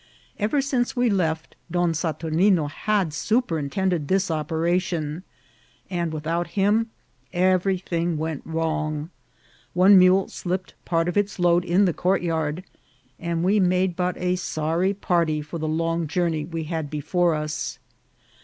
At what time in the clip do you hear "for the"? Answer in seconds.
15.39-15.67